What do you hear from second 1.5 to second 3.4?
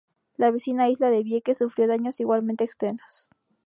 sufrió daños igualmente extensos.